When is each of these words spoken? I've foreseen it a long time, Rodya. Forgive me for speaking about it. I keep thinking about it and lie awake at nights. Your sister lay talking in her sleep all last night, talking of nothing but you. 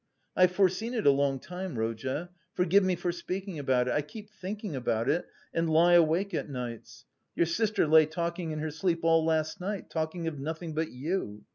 I've 0.35 0.51
foreseen 0.51 0.95
it 0.95 1.05
a 1.05 1.11
long 1.11 1.39
time, 1.39 1.77
Rodya. 1.77 2.31
Forgive 2.55 2.83
me 2.83 2.95
for 2.95 3.11
speaking 3.11 3.59
about 3.59 3.87
it. 3.87 3.91
I 3.93 4.01
keep 4.01 4.31
thinking 4.31 4.75
about 4.75 5.07
it 5.07 5.27
and 5.53 5.69
lie 5.69 5.93
awake 5.93 6.33
at 6.33 6.49
nights. 6.49 7.05
Your 7.35 7.45
sister 7.45 7.85
lay 7.85 8.07
talking 8.07 8.49
in 8.49 8.57
her 8.57 8.71
sleep 8.71 9.03
all 9.03 9.23
last 9.23 9.59
night, 9.61 9.91
talking 9.91 10.25
of 10.25 10.39
nothing 10.39 10.73
but 10.73 10.89
you. 10.89 11.43